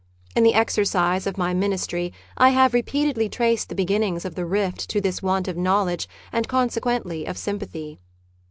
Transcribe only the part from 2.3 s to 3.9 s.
I have repeatedly traced the